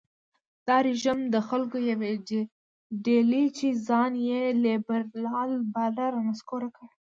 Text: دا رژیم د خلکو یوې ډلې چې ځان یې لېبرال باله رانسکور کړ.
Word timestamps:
دا 0.67 0.77
رژیم 0.87 1.19
د 1.33 1.35
خلکو 1.47 1.77
یوې 1.91 2.13
ډلې 3.05 3.45
چې 3.57 3.67
ځان 3.87 4.11
یې 4.29 4.43
لېبرال 4.63 5.51
باله 5.73 6.05
رانسکور 6.15 6.63
کړ. 6.75 6.87